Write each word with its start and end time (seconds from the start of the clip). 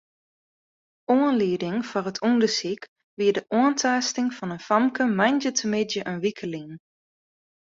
Oanlieding 1.15 1.77
foar 1.89 2.05
it 2.11 2.21
ûndersyk 2.29 2.81
wie 3.17 3.31
de 3.35 3.41
oantaasting 3.59 4.29
fan 4.37 4.53
in 4.55 4.65
famke 4.67 5.03
moandeitemiddei 5.17 6.03
in 6.11 6.17
wike 6.23 6.45
lyn. 6.53 6.71